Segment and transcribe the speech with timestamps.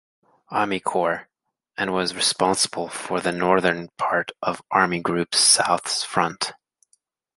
[0.51, 1.27] Armeekorps,
[1.77, 6.53] and was responsible for the northern part of Army Group South's front.